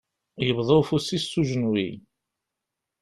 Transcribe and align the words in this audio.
Yebḍa 0.45 0.75
afus-is 0.79 1.25
s 1.31 1.33
ujenwi. 1.39 1.87